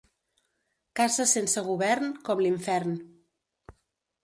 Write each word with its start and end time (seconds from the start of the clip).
Casa 0.99 1.25
sense 1.33 1.63
govern, 1.69 2.09
com 2.31 2.43
l'infern. 2.47 2.99